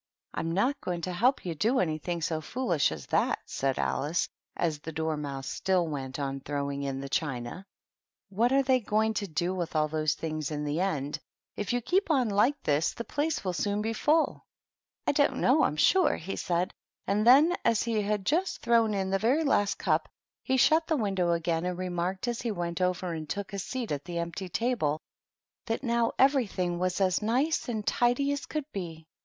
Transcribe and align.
"I'm 0.33 0.51
not 0.51 0.81
going 0.81 1.01
to 1.01 1.13
help 1.13 1.45
you 1.45 1.53
do 1.53 1.77
anything 1.79 2.23
so 2.23 2.41
foolish 2.41 2.91
as 2.91 3.05
that," 3.05 3.37
said 3.45 3.77
Alice, 3.77 4.27
as 4.55 4.79
the 4.79 4.91
Dormouse 4.91 5.47
still 5.47 5.87
went 5.87 6.17
on 6.17 6.39
throwing 6.39 6.81
in 6.81 7.01
the 7.01 7.07
china." 7.07 7.67
What 8.29 8.51
are 8.51 8.63
they 8.63 8.79
going 8.79 9.13
to 9.13 9.27
do 9.27 9.53
with 9.53 9.75
all 9.75 9.87
those 9.87 10.15
things 10.15 10.49
in 10.49 10.63
the 10.65 10.79
end? 10.79 11.19
If 11.55 11.69
62 11.69 11.77
THE 11.77 11.81
TEA 11.81 11.85
TABLE. 11.85 11.95
you 11.97 12.01
keep 12.01 12.11
on 12.11 12.29
like 12.29 12.63
this, 12.63 12.93
the 12.93 13.03
place 13.03 13.45
will 13.45 13.53
soon 13.53 13.83
be 13.83 13.93
foil/' 13.93 14.41
"I 15.05 15.11
don't 15.11 15.35
know, 15.35 15.61
I'm 15.61 15.77
sure," 15.77 16.15
he 16.15 16.35
said, 16.35 16.73
and 17.05 17.27
then, 17.27 17.55
as 17.63 17.83
he 17.83 18.01
had 18.01 18.25
just 18.25 18.63
thrown 18.63 18.95
in 18.95 19.11
the 19.11 19.19
very 19.19 19.43
last 19.43 19.77
cup, 19.77 20.09
he 20.41 20.57
shut 20.57 20.87
the 20.87 20.97
window 20.97 21.33
again 21.33 21.63
and 21.63 21.77
remarked, 21.77 22.27
as 22.27 22.41
he 22.41 22.49
went 22.49 22.81
over 22.81 23.13
and 23.13 23.29
took 23.29 23.53
a 23.53 23.59
seat 23.59 23.91
at 23.91 24.05
the 24.05 24.17
empty 24.17 24.49
table, 24.49 24.99
that 25.67 25.83
now 25.83 26.11
everything 26.17 26.79
was 26.79 26.99
as 26.99 27.21
nice 27.21 27.69
and 27.69 27.85
tidy 27.85 28.31
as 28.31 28.47
could 28.47 28.65
be. 28.73 29.05